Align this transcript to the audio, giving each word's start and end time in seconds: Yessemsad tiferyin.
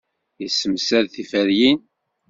Yessemsad 0.41 1.05
tiferyin. 1.13 1.79